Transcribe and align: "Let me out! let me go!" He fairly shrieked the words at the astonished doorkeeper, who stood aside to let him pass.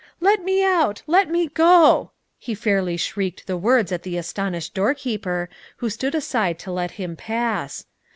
"Let 0.19 0.43
me 0.43 0.65
out! 0.65 1.03
let 1.05 1.29
me 1.29 1.45
go!" 1.45 2.09
He 2.39 2.55
fairly 2.55 2.97
shrieked 2.97 3.45
the 3.45 3.55
words 3.55 3.91
at 3.91 4.01
the 4.01 4.17
astonished 4.17 4.73
doorkeeper, 4.73 5.47
who 5.77 5.91
stood 5.91 6.15
aside 6.15 6.57
to 6.61 6.71
let 6.71 6.93
him 6.97 7.15
pass. 7.15 7.85